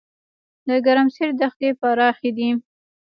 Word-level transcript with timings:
د 0.67 0.69
ګرمسیر 0.85 1.29
دښتې 1.39 1.69
پراخې 1.79 2.29
دي 2.37 2.49